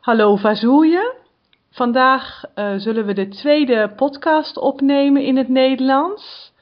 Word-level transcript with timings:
Hallo 0.00 0.36
Vazoeje. 0.36 1.14
Vandaag 1.70 2.44
uh, 2.54 2.72
zullen 2.76 3.06
we 3.06 3.12
de 3.12 3.28
tweede 3.28 3.92
podcast 3.96 4.58
opnemen 4.58 5.24
in 5.24 5.36
het 5.36 5.48
Nederlands. 5.48 6.52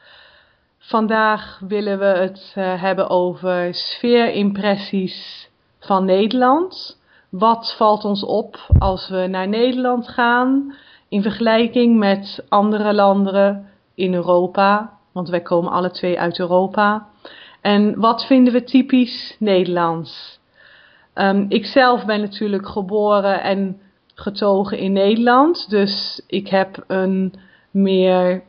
Vandaag 0.79 1.61
willen 1.69 1.99
we 1.99 2.05
het 2.05 2.55
uh, 2.59 2.83
hebben 2.83 3.11
over 3.11 3.75
sfeerimpressies 3.75 5.49
van 5.81 6.05
Nederland. 6.05 7.01
Wat 7.29 7.75
valt 7.77 8.05
ons 8.05 8.25
op 8.25 8.59
als 8.79 9.09
we 9.09 9.27
naar 9.27 9.49
Nederland 9.49 10.09
gaan 10.09 10.75
in 11.09 11.23
vergelijking 11.23 11.99
met 11.99 12.45
andere 12.49 12.95
landen 12.95 13.71
in 13.95 14.15
Europa? 14.15 14.99
Want 15.13 15.29
wij 15.29 15.43
komen 15.43 15.73
alle 15.73 15.91
twee 15.91 16.21
uit 16.21 16.39
Europa. 16.39 17.09
En 17.61 18.01
wat 18.01 18.27
vinden 18.27 18.53
we 18.53 18.65
typisch 18.65 19.37
Nederlands? 19.39 20.38
Um, 21.21 21.47
ik 21.49 21.67
zelf 21.67 22.05
ben 22.05 22.21
natuurlijk 22.21 22.69
geboren 22.69 23.43
en 23.43 23.81
getogen 24.15 24.79
in 24.79 24.93
Nederland. 24.93 25.71
Dus 25.71 26.23
ik 26.27 26.49
heb 26.49 26.85
een 26.87 27.35
meer 27.71 28.43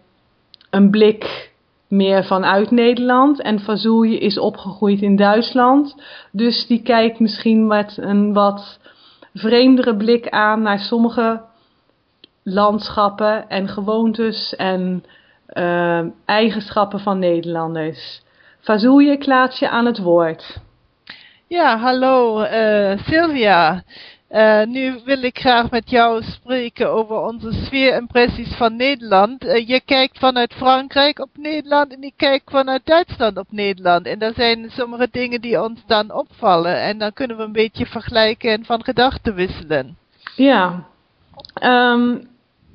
een 0.69 0.89
blik 0.89 1.51
meer 1.87 2.23
vanuit 2.23 2.71
Nederland. 2.71 3.41
En 3.41 3.59
Vazouje 3.59 4.19
is 4.19 4.39
opgegroeid 4.39 5.01
in 5.01 5.15
Duitsland. 5.15 5.95
Dus 6.31 6.67
die 6.67 6.81
kijkt 6.81 7.19
misschien 7.19 7.67
met 7.67 7.97
een 7.97 8.33
wat 8.33 8.79
vreemdere 9.33 9.95
blik 9.95 10.29
aan 10.29 10.61
naar 10.61 10.79
sommige 10.79 11.41
landschappen 12.43 13.49
en 13.49 13.67
gewoontes 13.67 14.55
en 14.55 15.03
uh, 15.53 16.01
eigenschappen 16.25 16.99
van 16.99 17.19
Nederlanders. 17.19 18.21
Vazouje, 18.59 19.11
ik 19.11 19.25
laat 19.25 19.59
je 19.59 19.69
aan 19.69 19.85
het 19.85 19.99
woord. 19.99 20.61
Ja, 21.49 21.77
hallo 21.77 22.43
uh, 22.43 22.97
Sylvia. 23.05 23.83
Uh, 24.31 24.63
nu 24.63 24.99
wil 25.05 25.23
ik 25.23 25.39
graag 25.39 25.71
met 25.71 25.89
jou 25.89 26.23
spreken 26.23 26.91
over 26.91 27.15
onze 27.15 27.51
sfeerimpressies 27.51 28.55
van 28.55 28.75
Nederland. 28.75 29.43
Uh, 29.43 29.67
je 29.67 29.81
kijkt 29.85 30.19
vanuit 30.19 30.53
Frankrijk 30.53 31.19
op 31.19 31.29
Nederland 31.33 31.93
en 31.93 32.03
ik 32.03 32.13
kijk 32.15 32.41
vanuit 32.45 32.85
Duitsland 32.85 33.37
op 33.37 33.47
Nederland. 33.49 34.05
En 34.05 34.19
er 34.19 34.33
zijn 34.33 34.69
sommige 34.69 35.07
dingen 35.11 35.41
die 35.41 35.61
ons 35.61 35.83
dan 35.87 36.11
opvallen. 36.11 36.81
En 36.81 36.97
dan 36.97 37.13
kunnen 37.13 37.37
we 37.37 37.43
een 37.43 37.51
beetje 37.51 37.85
vergelijken 37.85 38.51
en 38.51 38.65
van 38.65 38.83
gedachten 38.83 39.35
wisselen. 39.35 39.97
Ja, 40.35 40.85
um, 41.63 42.27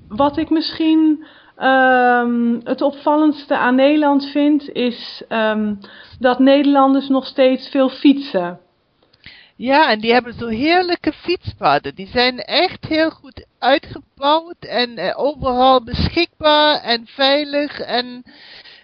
wat 0.09 0.37
ik 0.37 0.51
misschien 0.51 1.27
um, 1.59 2.61
het 2.65 2.83
opvallendste 2.83 3.57
aan 3.57 3.75
Nederland 3.75 4.25
vind, 4.31 4.69
is 4.71 5.23
um, 5.29 5.79
dat 6.19 6.39
Nederlanders 6.39 7.09
nog 7.09 7.27
steeds 7.27 7.69
veel 7.69 7.89
fietsen. 7.89 8.63
Ja, 9.57 9.91
en 9.91 10.01
die 10.01 10.13
hebben 10.13 10.35
zo 10.35 10.47
heerlijke 10.47 11.13
fietspaden. 11.13 11.95
Die 11.95 12.07
zijn 12.07 12.39
echt 12.39 12.85
heel 12.85 13.11
goed 13.11 13.47
uitgebouwd 13.59 14.57
en 14.61 14.99
uh, 14.99 15.13
overal 15.17 15.85
beschikbaar 15.85 16.81
en 16.81 17.07
veilig. 17.07 17.81
En 17.81 18.23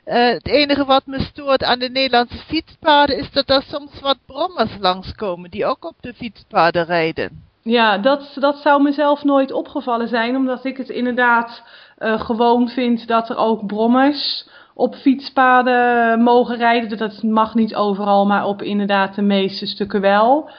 uh, 0.06 0.28
het 0.28 0.46
enige 0.46 0.84
wat 0.84 1.06
me 1.06 1.20
stoort 1.20 1.64
aan 1.64 1.78
de 1.78 1.90
Nederlandse 1.90 2.38
fietspaden 2.46 3.18
is 3.18 3.30
dat 3.30 3.50
er 3.50 3.62
soms 3.62 4.00
wat 4.00 4.18
brommers 4.26 4.76
langskomen 4.80 5.50
die 5.50 5.66
ook 5.66 5.84
op 5.84 5.96
de 6.00 6.14
fietspaden 6.14 6.84
rijden. 6.84 7.48
Ja, 7.62 7.98
dat, 7.98 8.32
dat 8.34 8.56
zou 8.56 8.82
mezelf 8.82 9.24
nooit 9.24 9.52
opgevallen 9.52 10.08
zijn, 10.08 10.36
omdat 10.36 10.64
ik 10.64 10.76
het 10.76 10.88
inderdaad 10.88 11.62
uh, 11.98 12.20
gewoon 12.20 12.68
vind 12.68 13.06
dat 13.06 13.28
er 13.28 13.36
ook 13.36 13.66
brommers 13.66 14.48
op 14.80 14.94
fietspaden 14.94 16.22
mogen 16.22 16.56
rijden. 16.56 16.98
Dat 16.98 17.22
mag 17.22 17.54
niet 17.54 17.74
overal, 17.74 18.26
maar 18.26 18.46
op 18.46 18.62
inderdaad 18.62 19.14
de 19.14 19.22
meeste 19.22 19.66
stukken 19.66 20.00
wel. 20.00 20.50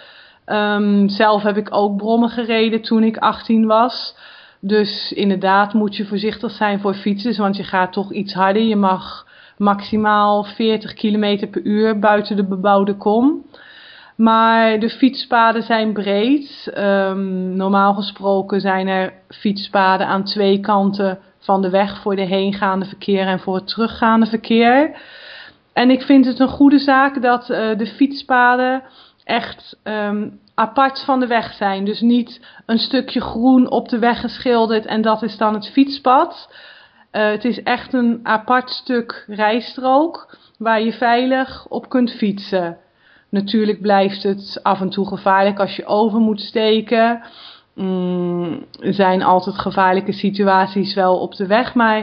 Um, 0.45 1.09
zelf 1.09 1.43
heb 1.43 1.57
ik 1.57 1.67
ook 1.71 1.97
brommen 1.97 2.29
gereden 2.29 2.81
toen 2.81 3.03
ik 3.03 3.17
18 3.17 3.65
was. 3.65 4.15
Dus 4.59 5.11
inderdaad 5.11 5.73
moet 5.73 5.95
je 5.95 6.05
voorzichtig 6.05 6.51
zijn 6.51 6.79
voor 6.79 6.93
fietsers, 6.93 7.37
want 7.37 7.57
je 7.57 7.63
gaat 7.63 7.93
toch 7.93 8.11
iets 8.11 8.33
harder. 8.33 8.61
Je 8.61 8.75
mag 8.75 9.27
maximaal 9.57 10.43
40 10.43 10.93
km 10.93 11.49
per 11.49 11.61
uur 11.61 11.99
buiten 11.99 12.35
de 12.35 12.45
bebouwde 12.45 12.95
kom. 12.95 13.45
Maar 14.15 14.79
de 14.79 14.89
fietspaden 14.89 15.63
zijn 15.63 15.93
breed. 15.93 16.71
Um, 16.77 17.55
normaal 17.55 17.93
gesproken 17.93 18.61
zijn 18.61 18.87
er 18.87 19.13
fietspaden 19.27 20.07
aan 20.07 20.23
twee 20.23 20.59
kanten 20.59 21.19
van 21.41 21.61
de 21.61 21.69
weg 21.69 22.01
voor 22.01 22.15
de 22.15 22.25
heengaande 22.25 22.85
verkeer 22.85 23.27
en 23.27 23.39
voor 23.39 23.55
het 23.55 23.67
teruggaande 23.67 24.25
verkeer. 24.25 25.01
En 25.73 25.89
ik 25.89 26.01
vind 26.01 26.25
het 26.25 26.39
een 26.39 26.47
goede 26.47 26.79
zaak 26.79 27.21
dat 27.21 27.49
uh, 27.49 27.77
de 27.77 27.85
fietspaden 27.85 28.83
echt 29.23 29.77
um, 29.83 30.39
apart 30.55 31.03
van 31.03 31.19
de 31.19 31.27
weg 31.27 31.53
zijn. 31.53 31.85
Dus 31.85 32.01
niet 32.01 32.41
een 32.65 32.79
stukje 32.79 33.21
groen 33.21 33.69
op 33.69 33.89
de 33.89 33.99
weg 33.99 34.19
geschilderd 34.19 34.85
en 34.85 35.01
dat 35.01 35.23
is 35.23 35.37
dan 35.37 35.53
het 35.53 35.69
fietspad. 35.71 36.53
Uh, 37.11 37.29
het 37.29 37.45
is 37.45 37.63
echt 37.63 37.93
een 37.93 38.19
apart 38.23 38.69
stuk 38.69 39.25
rijstrook 39.27 40.37
waar 40.57 40.81
je 40.81 40.93
veilig 40.93 41.67
op 41.67 41.89
kunt 41.89 42.11
fietsen. 42.11 42.77
Natuurlijk 43.29 43.81
blijft 43.81 44.23
het 44.23 44.59
af 44.63 44.81
en 44.81 44.89
toe 44.89 45.07
gevaarlijk 45.07 45.59
als 45.59 45.75
je 45.75 45.85
over 45.85 46.19
moet 46.19 46.41
steken. 46.41 47.21
Mm, 47.73 48.65
zijn 48.79 49.23
altijd 49.23 49.59
gevaarlijke 49.59 50.11
situaties 50.11 50.93
wel 50.93 51.19
op 51.19 51.35
de 51.35 51.47
weg, 51.47 51.73
maar 51.73 51.99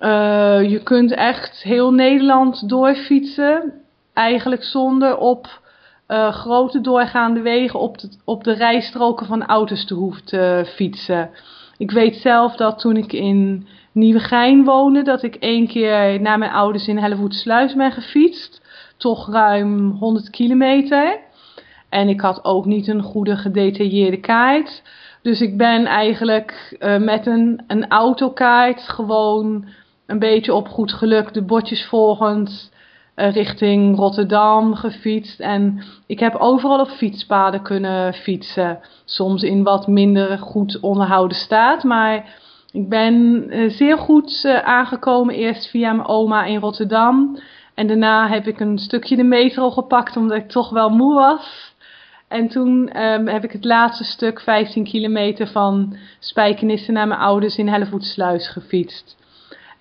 uh, 0.00 0.70
je 0.70 0.80
kunt 0.82 1.12
echt 1.12 1.62
heel 1.62 1.92
Nederland 1.92 2.68
doorfietsen. 2.68 3.72
Eigenlijk 4.12 4.64
zonder 4.64 5.16
op 5.16 5.60
uh, 6.08 6.32
grote 6.32 6.80
doorgaande 6.80 7.40
wegen 7.40 7.80
op 7.80 7.98
de, 7.98 8.08
op 8.24 8.44
de 8.44 8.52
rijstroken 8.52 9.26
van 9.26 9.46
auto's 9.46 9.84
te 9.84 9.94
hoeven 9.94 10.24
te 10.24 10.72
fietsen. 10.74 11.30
Ik 11.76 11.90
weet 11.90 12.16
zelf 12.16 12.56
dat 12.56 12.78
toen 12.78 12.96
ik 12.96 13.12
in 13.12 13.66
Nieuwegein 13.92 14.64
woonde, 14.64 15.02
dat 15.02 15.22
ik 15.22 15.34
één 15.34 15.66
keer 15.66 16.20
naar 16.20 16.38
mijn 16.38 16.52
ouders 16.52 16.88
in 16.88 16.98
Hellevoetsluis 16.98 17.74
ben 17.74 17.92
gefietst. 17.92 18.62
Toch 18.96 19.32
ruim 19.32 19.90
100 19.90 20.30
kilometer. 20.30 21.18
En 21.88 22.08
ik 22.08 22.20
had 22.20 22.44
ook 22.44 22.64
niet 22.64 22.88
een 22.88 23.02
goede 23.02 23.36
gedetailleerde 23.36 24.20
kaart. 24.20 24.82
Dus 25.22 25.40
ik 25.40 25.56
ben 25.56 25.86
eigenlijk 25.86 26.76
uh, 26.80 26.96
met 26.96 27.26
een, 27.26 27.64
een 27.66 27.88
autokaart 27.88 28.80
gewoon 28.80 29.64
een 30.06 30.18
beetje 30.18 30.54
op 30.54 30.68
goed 30.68 30.92
geluk 30.92 31.32
de 31.34 31.42
bordjes 31.42 31.84
volgend 31.84 32.72
uh, 33.16 33.32
richting 33.32 33.96
Rotterdam 33.96 34.74
gefietst. 34.74 35.40
En 35.40 35.82
ik 36.06 36.20
heb 36.20 36.34
overal 36.34 36.80
op 36.80 36.88
fietspaden 36.88 37.62
kunnen 37.62 38.14
fietsen. 38.14 38.80
Soms 39.04 39.42
in 39.42 39.62
wat 39.62 39.86
minder 39.86 40.38
goed 40.38 40.80
onderhouden 40.80 41.36
staat. 41.36 41.84
Maar 41.84 42.36
ik 42.72 42.88
ben 42.88 43.44
uh, 43.48 43.70
zeer 43.70 43.98
goed 43.98 44.46
aangekomen. 44.64 45.34
Eerst 45.34 45.70
via 45.70 45.92
mijn 45.92 46.08
oma 46.08 46.44
in 46.44 46.60
Rotterdam. 46.60 47.38
En 47.74 47.86
daarna 47.86 48.28
heb 48.28 48.46
ik 48.46 48.60
een 48.60 48.78
stukje 48.78 49.16
de 49.16 49.24
metro 49.24 49.70
gepakt 49.70 50.16
omdat 50.16 50.38
ik 50.38 50.48
toch 50.48 50.70
wel 50.70 50.88
moe 50.88 51.14
was. 51.14 51.67
En 52.28 52.48
toen 52.48 53.02
um, 53.02 53.26
heb 53.26 53.44
ik 53.44 53.52
het 53.52 53.64
laatste 53.64 54.04
stuk, 54.04 54.40
15 54.40 54.84
kilometer 54.84 55.46
van 55.46 55.96
Spijkenisse 56.18 56.92
naar 56.92 57.08
mijn 57.08 57.20
ouders 57.20 57.56
in 57.56 57.68
Hellevoetsluis 57.68 58.48
gefietst. 58.48 59.16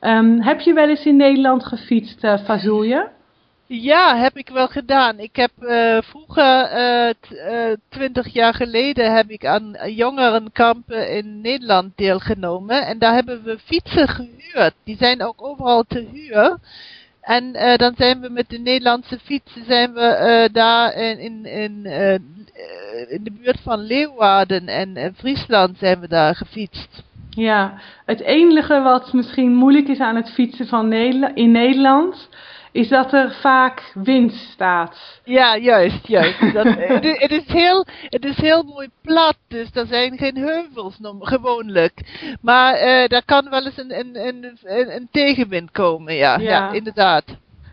Um, 0.02 0.42
heb 0.42 0.60
je 0.60 0.74
wel 0.74 0.90
eens 0.90 1.06
in 1.06 1.16
Nederland 1.16 1.66
gefietst, 1.66 2.24
uh? 2.24 3.02
Ja, 3.70 4.18
heb 4.18 4.38
ik 4.38 4.50
wel 4.50 4.68
gedaan. 4.68 5.20
Ik 5.20 5.36
heb 5.36 5.52
uh, 5.60 5.98
vroeger, 6.02 6.78
uh, 6.78 7.74
twintig 7.90 8.34
jaar 8.34 8.54
geleden, 8.54 9.16
heb 9.16 9.30
ik 9.30 9.46
aan 9.46 9.76
jongerenkampen 9.86 11.12
in 11.12 11.42
Nederland 11.42 11.92
deelgenomen. 11.96 12.86
En 12.86 13.00
daar 13.00 13.14
hebben 13.14 13.44
we 13.44 13.60
fietsen 13.66 14.08
gehuurd. 14.08 14.74
Die 14.84 14.98
zijn 14.98 15.24
ook 15.24 15.44
overal 15.44 15.84
te 15.88 16.08
huur. 16.12 16.58
En 17.28 17.56
uh, 17.56 17.76
dan 17.76 17.94
zijn 17.98 18.20
we 18.20 18.30
met 18.30 18.50
de 18.50 18.60
Nederlandse 18.60 19.20
fietsen 19.20 19.66
zijn 19.66 19.94
we 19.94 20.00
uh, 20.50 20.54
daar 20.54 20.94
in, 20.94 21.20
in, 21.20 21.46
in, 21.46 21.82
uh, 21.86 22.14
in 23.12 23.24
de 23.24 23.32
buurt 23.32 23.60
van 23.64 23.80
Leeuwarden 23.80 24.68
en 24.68 25.14
Friesland 25.16 25.78
zijn 25.78 26.00
we 26.00 26.08
daar 26.08 26.36
gefietst. 26.36 27.04
Ja, 27.30 27.80
het 28.06 28.20
enige 28.20 28.82
wat 28.82 29.14
misschien 29.14 29.54
moeilijk 29.54 29.88
is 29.88 30.00
aan 30.00 30.16
het 30.16 30.30
fietsen 30.30 30.68
van 30.68 30.88
Nederland, 30.88 31.38
in 31.38 31.52
Nederland 31.52 32.30
is 32.78 32.88
dat 32.88 33.14
er 33.14 33.32
vaak 33.32 33.92
wind 33.94 34.34
staat. 34.34 35.22
Ja, 35.24 35.58
juist, 35.58 36.08
juist. 36.08 36.40
Dat, 36.54 36.66
het, 36.66 37.06
is, 37.06 37.20
het, 37.20 37.32
is 37.32 37.48
heel, 37.48 37.86
het 38.10 38.26
is 38.26 38.38
heel 38.38 38.64
mooi 38.64 38.88
plat, 39.02 39.36
dus 39.48 39.70
er 39.74 39.86
zijn 39.86 40.18
geen 40.18 40.38
heuvels 40.38 40.98
gewoonlijk. 41.20 41.94
Maar 42.42 42.74
uh, 42.74 43.08
daar 43.08 43.26
kan 43.26 43.50
wel 43.50 43.66
eens 43.66 43.78
een, 43.78 44.00
een, 44.00 44.28
een, 44.28 44.58
een, 44.96 45.08
tegenwind 45.12 45.72
komen, 45.72 46.14
ja, 46.14 46.38
ja. 46.38 46.50
ja. 46.50 46.72
inderdaad. 46.72 47.24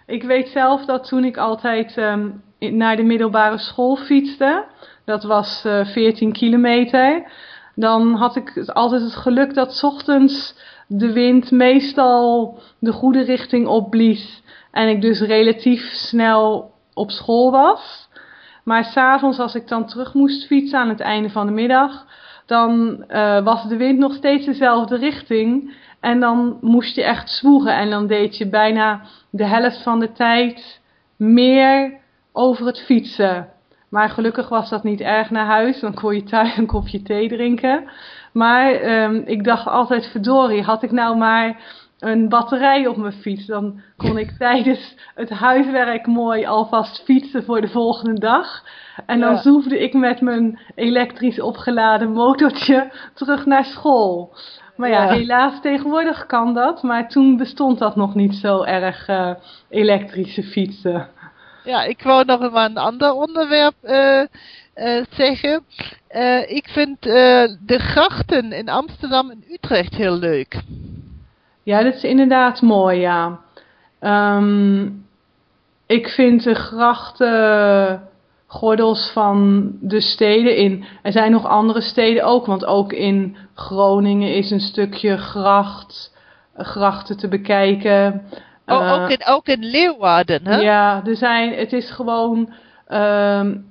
Ik 0.06 0.22
weet 0.22 0.48
zelf 0.48 0.84
dat 0.84 1.08
toen 1.08 1.24
ik 1.24 1.36
altijd 1.36 1.96
um, 1.96 2.42
naar 2.58 2.96
de 2.96 3.02
middelbare 3.02 3.58
school 3.58 3.96
fietste, 3.96 4.64
dat 5.04 5.24
was 5.24 5.62
uh, 5.66 5.86
14 5.86 6.32
kilometer, 6.32 7.30
dan 7.74 8.14
had 8.14 8.36
ik 8.36 8.62
altijd 8.66 9.02
het 9.02 9.16
geluk 9.16 9.54
dat 9.54 9.82
ochtends 9.82 10.54
de 10.86 11.12
wind 11.12 11.50
meestal 11.50 12.58
de 12.78 12.92
goede 12.92 13.22
richting 13.22 13.66
opblies. 13.66 14.42
En 14.74 14.88
ik 14.88 15.00
dus 15.00 15.20
relatief 15.20 15.82
snel 15.92 16.72
op 16.94 17.10
school 17.10 17.50
was. 17.50 18.08
Maar 18.64 18.84
s'avonds 18.84 19.38
als 19.38 19.54
ik 19.54 19.68
dan 19.68 19.86
terug 19.86 20.14
moest 20.14 20.46
fietsen 20.46 20.78
aan 20.78 20.88
het 20.88 21.00
einde 21.00 21.30
van 21.30 21.46
de 21.46 21.52
middag, 21.52 22.06
dan 22.46 23.04
uh, 23.08 23.44
was 23.44 23.68
de 23.68 23.76
wind 23.76 23.98
nog 23.98 24.14
steeds 24.14 24.46
dezelfde 24.46 24.96
richting. 24.96 25.74
En 26.00 26.20
dan 26.20 26.58
moest 26.60 26.94
je 26.94 27.04
echt 27.04 27.30
zwoegen 27.30 27.76
en 27.76 27.90
dan 27.90 28.06
deed 28.06 28.36
je 28.36 28.48
bijna 28.48 29.00
de 29.30 29.44
helft 29.44 29.82
van 29.82 30.00
de 30.00 30.12
tijd 30.12 30.80
meer 31.16 31.92
over 32.32 32.66
het 32.66 32.80
fietsen. 32.80 33.48
Maar 33.88 34.10
gelukkig 34.10 34.48
was 34.48 34.70
dat 34.70 34.82
niet 34.82 35.00
erg 35.00 35.30
naar 35.30 35.46
huis, 35.46 35.80
dan 35.80 35.94
kon 35.94 36.14
je 36.14 36.22
thuis 36.22 36.56
een 36.56 36.66
kopje 36.66 37.02
thee 37.02 37.28
drinken. 37.28 37.84
Maar 38.32 39.02
um, 39.02 39.22
ik 39.26 39.44
dacht 39.44 39.66
altijd, 39.66 40.06
verdorie, 40.06 40.62
had 40.62 40.82
ik 40.82 40.90
nou 40.90 41.16
maar 41.16 41.56
een 42.04 42.28
batterij 42.28 42.86
op 42.86 42.96
mijn 42.96 43.12
fiets. 43.12 43.46
Dan 43.46 43.80
kon 43.96 44.18
ik 44.18 44.30
tijdens 44.38 44.96
het 45.14 45.30
huiswerk 45.30 46.06
mooi 46.06 46.46
alvast 46.46 47.02
fietsen 47.04 47.44
voor 47.44 47.60
de 47.60 47.68
volgende 47.68 48.20
dag. 48.20 48.62
En 49.06 49.20
dan 49.20 49.38
zoefde 49.38 49.78
ik 49.78 49.94
met 49.94 50.20
mijn 50.20 50.58
elektrisch 50.74 51.40
opgeladen 51.40 52.12
motortje 52.12 52.92
terug 53.14 53.46
naar 53.46 53.64
school. 53.64 54.36
Maar 54.76 54.88
ja, 54.88 55.08
helaas 55.08 55.60
tegenwoordig 55.60 56.26
kan 56.26 56.54
dat. 56.54 56.82
Maar 56.82 57.08
toen 57.08 57.36
bestond 57.36 57.78
dat 57.78 57.96
nog 57.96 58.14
niet 58.14 58.34
zo 58.34 58.62
erg 58.62 59.08
uh, 59.08 59.30
elektrische 59.68 60.42
fietsen. 60.42 61.08
Ja, 61.64 61.82
ik 61.82 62.02
wou 62.02 62.24
nog 62.24 62.42
even 62.42 62.64
een 62.64 62.78
ander 62.78 63.12
onderwerp 63.12 63.74
uh, 63.82 64.20
uh, 64.74 65.04
zeggen. 65.10 65.64
ik 66.46 66.68
vind 66.68 67.02
de 67.02 67.78
grachten 67.78 68.52
in 68.52 68.68
Amsterdam 68.68 69.30
en 69.30 69.44
Utrecht 69.50 69.94
heel 69.94 70.18
leuk. 70.18 70.62
Ja, 71.64 71.82
dat 71.82 71.94
is 71.94 72.04
inderdaad 72.04 72.62
mooi, 72.62 73.00
ja. 73.00 73.38
Um, 74.00 75.06
ik 75.86 76.08
vind 76.08 76.42
de 76.42 76.54
grachtengordels 76.54 79.10
van 79.12 79.70
de 79.80 80.00
steden 80.00 80.56
in... 80.56 80.84
Er 81.02 81.12
zijn 81.12 81.30
nog 81.30 81.46
andere 81.46 81.80
steden 81.80 82.24
ook, 82.24 82.46
want 82.46 82.64
ook 82.64 82.92
in 82.92 83.36
Groningen 83.54 84.34
is 84.34 84.50
een 84.50 84.60
stukje 84.60 85.16
gracht, 85.16 86.12
grachten 86.56 87.16
te 87.16 87.28
bekijken. 87.28 88.24
Oh, 88.66 88.80
uh, 88.80 88.92
ook, 88.92 89.10
in, 89.10 89.26
ook 89.26 89.46
in 89.46 89.64
Leeuwarden, 89.64 90.46
hè? 90.46 90.56
Ja, 90.56 91.02
er 91.04 91.16
zijn, 91.16 91.54
het 91.54 91.72
is 91.72 91.90
gewoon 91.90 92.52
um, 92.88 93.66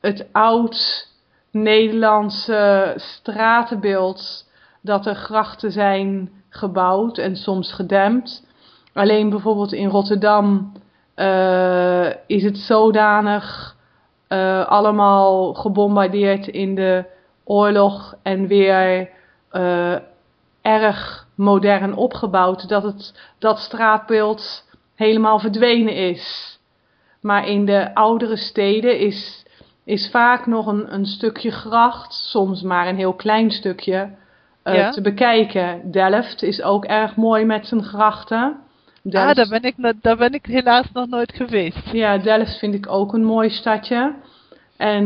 het 0.00 0.26
oud 0.32 1.08
Nederlandse 1.50 2.92
stratenbeeld 2.96 4.50
dat 4.82 5.06
er 5.06 5.14
grachten 5.14 5.72
zijn 5.72 6.30
gebouwd 6.56 7.18
en 7.18 7.36
soms 7.36 7.72
gedempt. 7.72 8.46
Alleen 8.92 9.30
bijvoorbeeld 9.30 9.72
in 9.72 9.88
Rotterdam 9.88 10.72
uh, 11.16 12.06
is 12.26 12.42
het 12.42 12.58
zodanig 12.58 13.76
uh, 14.28 14.66
allemaal 14.66 15.54
gebombardeerd 15.54 16.46
in 16.46 16.74
de 16.74 17.04
oorlog 17.44 18.14
en 18.22 18.46
weer 18.46 19.08
uh, 19.52 19.96
erg 20.62 21.26
modern 21.34 21.94
opgebouwd 21.94 22.68
dat 22.68 22.82
het 22.82 23.20
dat 23.38 23.58
straatbeeld 23.58 24.68
helemaal 24.94 25.38
verdwenen 25.38 25.94
is. 25.94 26.58
Maar 27.20 27.48
in 27.48 27.64
de 27.64 27.94
oudere 27.94 28.36
steden 28.36 28.98
is, 28.98 29.46
is 29.84 30.10
vaak 30.10 30.46
nog 30.46 30.66
een, 30.66 30.94
een 30.94 31.06
stukje 31.06 31.50
gracht, 31.50 32.12
soms 32.12 32.62
maar 32.62 32.88
een 32.88 32.96
heel 32.96 33.14
klein 33.14 33.50
stukje, 33.50 34.10
uh, 34.66 34.90
te 34.90 35.00
bekijken. 35.00 35.90
Delft 35.90 36.42
is 36.42 36.62
ook 36.62 36.84
erg 36.84 37.16
mooi 37.16 37.44
met 37.44 37.66
zijn 37.66 37.82
grachten. 37.82 38.56
Delft... 39.02 39.28
Ah, 39.28 39.34
daar 39.34 39.60
ben, 39.60 39.62
ik, 39.62 40.02
daar 40.02 40.16
ben 40.16 40.32
ik 40.32 40.46
helaas 40.46 40.86
nog 40.92 41.08
nooit 41.08 41.32
geweest. 41.34 41.90
Ja, 41.92 42.18
Delft 42.18 42.58
vind 42.58 42.74
ik 42.74 42.88
ook 42.88 43.12
een 43.12 43.24
mooi 43.24 43.50
stadje. 43.50 44.14
En 44.76 45.04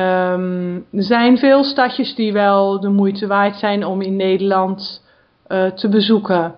um, 0.00 0.86
er 0.92 1.02
zijn 1.02 1.38
veel 1.38 1.64
stadjes 1.64 2.14
die 2.14 2.32
wel 2.32 2.80
de 2.80 2.88
moeite 2.88 3.26
waard 3.26 3.56
zijn 3.56 3.84
om 3.84 4.00
in 4.00 4.16
Nederland 4.16 5.04
uh, 5.48 5.70
te 5.70 5.88
bezoeken. 5.88 6.54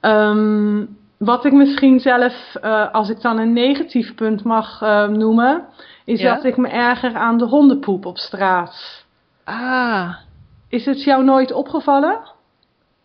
Um, 0.00 0.96
wat 1.18 1.44
ik 1.44 1.52
misschien 1.52 2.00
zelf, 2.00 2.56
uh, 2.64 2.92
als 2.92 3.10
ik 3.10 3.20
dan 3.20 3.38
een 3.38 3.52
negatief 3.52 4.14
punt 4.14 4.44
mag 4.44 4.82
uh, 4.82 5.08
noemen, 5.08 5.64
is 6.04 6.20
ja? 6.20 6.34
dat 6.34 6.44
ik 6.44 6.56
me 6.56 6.68
erger 6.68 7.14
aan 7.14 7.38
de 7.38 7.44
hondenpoep 7.44 8.06
op 8.06 8.18
straat. 8.18 9.04
Ah. 9.44 10.14
Is 10.68 10.84
het 10.84 11.02
jou 11.02 11.24
nooit 11.24 11.52
opgevallen? 11.52 12.18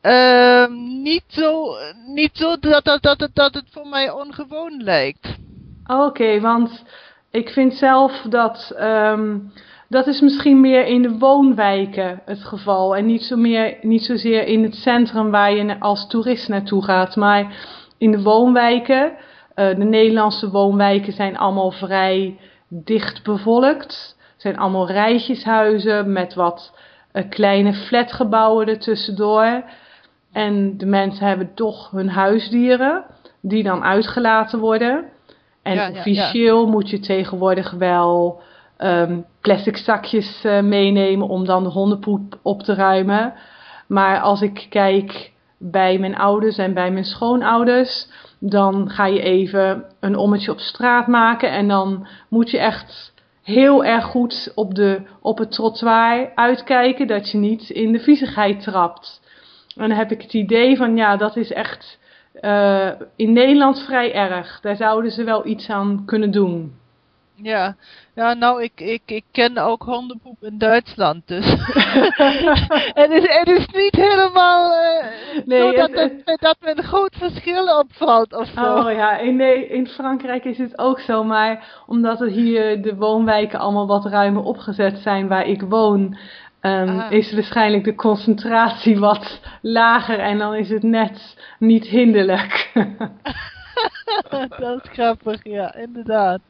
Uh, 0.01 0.68
niet 1.04 1.24
zo, 1.27 1.75
niet 2.06 2.38
zo 2.38 2.57
dat, 2.60 2.83
dat, 2.83 3.01
dat, 3.01 3.30
dat 3.33 3.54
het 3.54 3.65
voor 3.71 3.88
mij 3.88 4.12
ongewoon 4.12 4.83
lijkt. 4.83 5.38
Oké, 5.83 6.01
okay, 6.01 6.42
want 6.42 6.83
ik 7.31 7.50
vind 7.50 7.74
zelf 7.74 8.21
dat 8.30 8.75
um, 8.80 9.51
dat 9.94 10.07
is 10.07 10.21
misschien 10.21 10.62
meer 10.62 10.86
in 10.86 11.01
de 11.01 11.18
woonwijken 11.18 12.21
het 12.25 12.44
geval 12.44 12.95
en 12.95 13.06
niet, 13.06 13.24
zo 13.24 13.36
meer, 13.36 13.77
niet 13.81 14.04
zozeer 14.04 14.48
in 14.48 14.63
het 14.63 14.75
centrum 14.75 15.31
waar 15.31 15.54
je 15.54 15.80
als 15.80 16.07
toerist 16.07 16.48
naartoe 16.48 16.83
gaat, 16.83 17.16
maar 17.16 17.56
in 17.98 18.12
de 18.12 18.21
woonwijken. 18.21 19.12
Uh, 19.56 19.75
de 19.75 19.83
Nederlandse 19.83 20.50
woonwijken 20.50 21.13
zijn 21.13 21.38
allemaal 21.38 21.71
vrij 21.71 22.39
dicht 22.68 23.24
bevolkt. 23.24 24.18
zijn 24.38 24.57
allemaal 24.57 24.88
rijtjeshuizen 24.88 26.12
met 26.12 26.33
wat 26.33 26.74
kleine 27.30 27.74
flatgebouwen 27.74 28.68
ertussendoor. 28.68 29.63
En 30.31 30.77
de 30.77 30.86
mensen 30.86 31.27
hebben 31.27 31.54
toch 31.54 31.92
hun 31.92 32.10
huisdieren, 32.10 33.04
die 33.42 33.63
dan 33.63 33.83
uitgelaten 33.83 34.60
worden. 34.60 35.06
En 35.62 35.75
ja, 35.75 35.89
officieel 35.89 36.60
ja, 36.60 36.65
ja. 36.65 36.71
moet 36.71 36.89
je 36.89 37.00
tegenwoordig 37.00 37.71
wel 37.71 38.42
um, 38.77 39.25
plastic 39.42 39.77
zakjes 39.77 40.45
uh, 40.45 40.62
meenemen 40.62 41.27
om 41.27 41.45
dan 41.45 41.63
de 41.63 41.69
hondenpoep 41.69 42.39
op 42.42 42.63
te 42.63 42.74
ruimen. 42.74 43.33
Maar 43.88 44.19
als 44.19 44.42
ik 44.42 44.66
kijk 44.69 45.31
bij 45.57 45.98
mijn 46.00 46.16
ouders 46.16 46.57
en 46.57 46.74
bij 46.74 46.92
mijn 46.92 47.06
schoonouders, 47.06 48.07
dan 48.39 48.89
ga 48.89 49.06
je 49.06 49.21
even 49.21 49.86
een 50.00 50.16
ommetje 50.16 50.51
op 50.51 50.59
straat 50.59 51.07
maken 51.07 51.51
en 51.51 51.68
dan 51.68 52.07
moet 52.30 52.50
je 52.50 52.59
echt 52.59 53.12
heel 53.44 53.86
erg 53.86 54.06
goed 54.06 54.51
op, 54.56 54.75
de, 54.75 55.01
op 55.22 55.38
het 55.38 55.51
trottoir 55.51 56.31
uitkijken 56.36 57.07
dat 57.07 57.31
je 57.31 57.38
niet 57.38 57.69
in 57.69 57.92
de 57.92 58.00
viezigheid 58.00 58.62
trapt. 58.62 59.22
En 59.75 59.88
dan 59.88 59.98
heb 59.98 60.12
ik 60.12 60.22
het 60.22 60.34
idee 60.34 60.78
van 60.78 60.95
ja, 60.95 61.18
dat 61.18 61.36
is 61.36 61.51
echt 61.51 62.00
uh, 62.42 62.90
in 63.16 63.34
Nederland 63.34 63.80
vrij 63.80 64.13
erg. 64.13 64.60
Daar 64.62 64.75
zouden 64.75 65.12
ze 65.12 65.24
wel 65.24 65.45
iets 65.45 65.69
aan 65.69 66.04
kunnen 66.06 66.31
doen. 66.31 66.74
Ja, 67.35 67.75
ja 68.15 68.33
nou, 68.33 68.63
ik, 68.63 68.71
ik, 68.75 69.01
ik 69.06 69.24
ken 69.31 69.57
ook 69.57 69.83
hondenpoep 69.83 70.44
in 70.44 70.57
Duitsland, 70.57 71.27
dus. 71.27 71.45
het, 73.02 73.11
is, 73.11 73.28
het 73.28 73.47
is 73.47 73.68
niet 73.68 73.95
helemaal 73.95 74.71
uh, 74.71 75.06
nee, 75.45 75.59
zo 75.59 75.71
dat, 75.71 75.92
het, 75.92 76.21
het, 76.25 76.40
dat 76.42 76.57
me 76.61 76.78
een 76.78 76.83
groot 76.83 77.16
verschil 77.18 77.80
opvalt 77.80 78.33
of 78.33 78.47
zo. 78.47 78.75
Oh 78.75 78.92
ja, 78.92 79.18
in, 79.18 79.35
nee, 79.35 79.68
in 79.68 79.87
Frankrijk 79.87 80.45
is 80.45 80.57
het 80.57 80.78
ook 80.78 80.99
zo, 80.99 81.23
maar 81.23 81.83
omdat 81.87 82.21
er 82.21 82.30
hier 82.30 82.81
de 82.81 82.95
woonwijken 82.95 83.59
allemaal 83.59 83.87
wat 83.87 84.06
ruimer 84.06 84.44
opgezet 84.44 84.99
zijn 84.99 85.28
waar 85.28 85.47
ik 85.47 85.61
woon, 85.61 86.18
um, 86.61 86.99
ah. 86.99 87.11
is 87.11 87.33
waarschijnlijk 87.33 87.83
de 87.83 87.95
concentratie 87.95 88.99
wat 88.99 89.40
lager 89.61 90.19
en 90.19 90.37
dan 90.37 90.56
is 90.56 90.69
het 90.69 90.83
net 90.83 91.37
niet 91.59 91.85
hinderlijk. 91.85 92.71
dat 94.59 94.83
is 94.83 94.90
grappig, 94.92 95.44
ja, 95.44 95.75
inderdaad. 95.75 96.42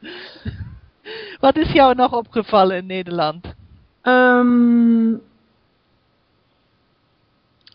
Wat 1.40 1.56
is 1.56 1.72
jou 1.72 1.94
nog 1.94 2.12
opgevallen 2.12 2.76
in 2.76 2.86
Nederland? 2.86 3.54
Um, 4.02 5.20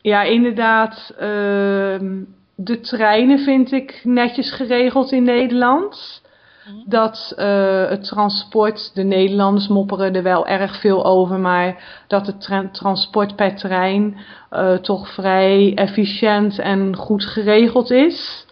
ja, 0.01 0.23
inderdaad. 0.23 1.13
Uh, 1.13 1.99
de 2.55 2.79
treinen 2.81 3.39
vind 3.39 3.71
ik 3.71 4.01
netjes 4.03 4.51
geregeld 4.51 5.11
in 5.11 5.23
Nederland. 5.23 6.21
Mhm. 6.65 6.89
Dat 6.89 7.33
uh, 7.37 7.89
het 7.89 8.03
transport, 8.03 8.91
de 8.93 9.03
Nederlanders 9.03 9.67
mopperen 9.67 10.15
er 10.15 10.23
wel 10.23 10.47
erg 10.47 10.79
veel 10.79 11.05
over, 11.05 11.39
maar 11.39 11.83
dat 12.07 12.27
het 12.27 12.41
tra 12.41 12.69
transport 12.71 13.35
per 13.35 13.55
trein 13.55 14.17
uh, 14.51 14.73
toch 14.73 15.09
vrij 15.13 15.71
efficiënt 15.75 16.59
en 16.59 16.95
goed 16.95 17.25
geregeld 17.25 17.91
is. 17.91 18.47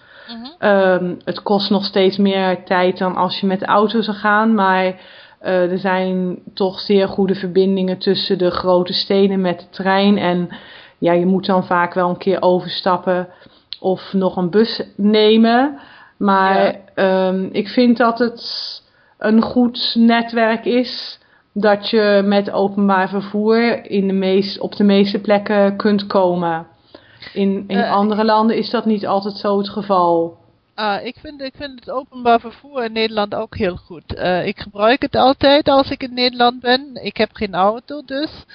Um, 0.60 1.18
het 1.24 1.42
kost 1.44 1.70
nog 1.70 1.86
steeds 1.86 2.18
meer 2.18 2.64
tijd 2.64 2.98
dan 2.98 3.16
als 3.16 3.40
je 3.40 3.48
met 3.48 3.60
de 3.60 3.66
auto 3.66 4.02
zou 4.02 4.18
gaan, 4.18 4.54
maar 4.54 4.86
uh, 4.86 5.72
er 5.72 5.78
zijn 5.80 6.40
toch 6.54 6.80
zeer 6.80 7.08
goede 7.08 7.36
verbindingen 7.36 7.98
tussen 7.98 8.38
de 8.38 8.52
grote 8.52 8.94
steden 8.94 9.42
met 9.42 9.60
de 9.60 9.70
trein. 9.70 10.18
En 10.18 10.50
ja, 10.98 11.14
je 11.14 11.26
moet 11.26 11.46
dan 11.46 11.66
vaak 11.66 11.94
wel 11.94 12.10
een 12.10 12.18
keer 12.18 12.42
overstappen 12.42 13.28
of 13.80 14.14
nog 14.14 14.36
een 14.36 14.50
bus 14.50 14.82
nemen. 14.96 15.80
Maar 16.18 16.80
ja. 16.96 17.28
um, 17.28 17.50
ik 17.52 17.68
vind 17.68 17.98
dat 17.98 18.20
het 18.20 18.42
een 19.18 19.42
goed 19.42 19.96
netwerk 19.98 20.66
is 20.66 21.20
dat 21.54 21.90
je 21.90 22.22
met 22.26 22.52
openbaar 22.52 23.10
vervoer 23.10 23.86
in 23.90 24.08
de 24.08 24.14
meest, 24.14 24.60
op 24.60 24.76
de 24.76 24.84
meeste 24.84 25.20
plekken 25.20 25.76
kunt 25.76 26.08
komen. 26.08 26.68
In, 27.34 27.64
in 27.68 27.78
uh, 27.78 27.92
andere 27.92 28.24
landen 28.24 28.58
is 28.58 28.70
dat 28.70 28.86
niet 28.86 29.08
altijd 29.08 29.38
zo 29.38 29.58
het 29.58 29.70
geval. 29.70 30.38
Ah, 30.78 31.06
ik 31.06 31.16
vind, 31.20 31.42
ik 31.42 31.54
vind 31.56 31.80
het 31.80 31.92
openbaar 31.92 32.40
vervoer 32.40 32.84
in 32.84 32.92
Nederland 32.92 33.36
ook 33.36 33.56
heel 33.56 33.76
goed. 33.76 34.18
Uh, 34.18 34.48
ik 34.48 34.60
gebruik 34.60 35.02
het 35.02 35.16
altijd 35.16 35.68
als 35.68 35.90
ik 35.90 36.04
in 36.04 36.14
Nederland 36.14 36.60
ben. 36.60 36.90
Ik 36.94 37.18
heb 37.18 37.30
geen 37.34 37.54
auto 37.54 38.02
dus. 38.06 38.46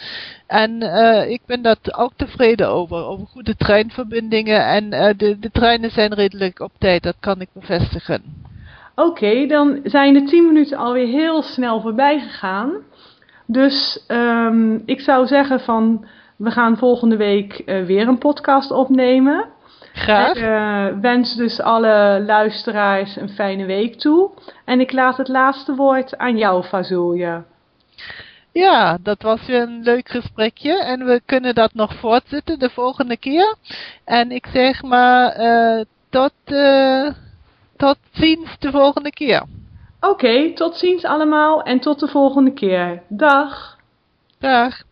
En 0.46 0.82
uh, 0.82 1.30
ik 1.30 1.40
ben 1.46 1.62
daar 1.62 1.76
ook 1.96 2.12
tevreden 2.16 2.68
over. 2.68 2.96
Over 2.96 3.26
goede 3.26 3.56
treinverbindingen. 3.56 4.66
En 4.66 4.84
uh, 4.84 5.08
de, 5.16 5.38
de 5.38 5.50
treinen 5.50 5.90
zijn 5.90 6.14
redelijk 6.14 6.60
op 6.60 6.70
tijd, 6.78 7.02
dat 7.02 7.16
kan 7.20 7.40
ik 7.40 7.48
bevestigen. 7.52 8.22
Oké, 8.94 9.08
okay, 9.08 9.46
dan 9.46 9.80
zijn 9.84 10.14
de 10.14 10.22
10 10.22 10.46
minuten 10.46 10.78
alweer 10.78 11.06
heel 11.06 11.42
snel 11.42 11.80
voorbij 11.80 12.20
gegaan. 12.20 12.72
Dus 13.46 14.04
um, 14.08 14.82
ik 14.86 15.00
zou 15.00 15.26
zeggen 15.26 15.60
van 15.60 16.06
we 16.36 16.50
gaan 16.50 16.76
volgende 16.76 17.16
week 17.16 17.62
weer 17.64 18.08
een 18.08 18.18
podcast 18.18 18.70
opnemen. 18.70 19.48
Graag. 19.92 20.36
Ik 20.36 20.42
uh, 20.42 21.00
wens 21.00 21.36
dus 21.36 21.60
alle 21.60 22.22
luisteraars 22.26 23.16
een 23.16 23.28
fijne 23.28 23.64
week 23.64 23.98
toe. 23.98 24.30
En 24.64 24.80
ik 24.80 24.92
laat 24.92 25.16
het 25.16 25.28
laatste 25.28 25.74
woord 25.74 26.18
aan 26.18 26.36
jou, 26.36 26.62
Fazulje. 26.62 27.42
Ja, 28.52 28.98
dat 29.02 29.22
was 29.22 29.46
weer 29.46 29.62
een 29.62 29.82
leuk 29.82 30.08
gesprekje. 30.08 30.82
En 30.82 31.04
we 31.04 31.20
kunnen 31.26 31.54
dat 31.54 31.74
nog 31.74 31.94
voortzetten 31.94 32.58
de 32.58 32.70
volgende 32.70 33.16
keer. 33.16 33.56
En 34.04 34.30
ik 34.30 34.46
zeg 34.46 34.82
maar 34.82 35.40
uh, 35.40 35.84
tot, 36.10 36.32
uh, 36.46 37.10
tot 37.76 37.96
ziens 38.12 38.58
de 38.58 38.70
volgende 38.70 39.10
keer. 39.10 39.42
Oké, 40.00 40.08
okay, 40.08 40.52
tot 40.52 40.76
ziens 40.76 41.04
allemaal 41.04 41.62
en 41.62 41.80
tot 41.80 42.00
de 42.00 42.08
volgende 42.08 42.52
keer. 42.52 43.02
Dag. 43.08 43.76
Dag. 44.38 44.82